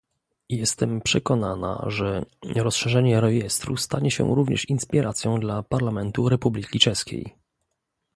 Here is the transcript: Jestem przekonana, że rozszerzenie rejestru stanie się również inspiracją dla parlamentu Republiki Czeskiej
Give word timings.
Jestem 0.49 1.01
przekonana, 1.01 1.83
że 1.87 2.25
rozszerzenie 2.55 3.21
rejestru 3.21 3.77
stanie 3.77 4.11
się 4.11 4.35
również 4.35 4.69
inspiracją 4.69 5.39
dla 5.39 5.63
parlamentu 5.63 6.29
Republiki 6.29 6.79
Czeskiej 6.79 7.35